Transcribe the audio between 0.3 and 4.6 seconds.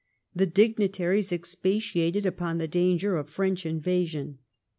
The dignitaries expatiated upon the danger of French invasion.